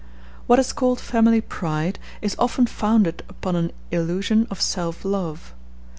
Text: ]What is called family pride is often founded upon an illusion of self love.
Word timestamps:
]What 0.47 0.57
is 0.57 0.73
called 0.73 0.99
family 0.99 1.41
pride 1.41 1.99
is 2.23 2.35
often 2.39 2.65
founded 2.65 3.23
upon 3.29 3.55
an 3.55 3.71
illusion 3.91 4.47
of 4.49 4.59
self 4.59 5.05
love. 5.05 5.53